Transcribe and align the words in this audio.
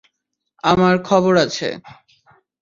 আমার 0.63 0.95
খবর 1.03 1.33
আছে। 1.37 1.67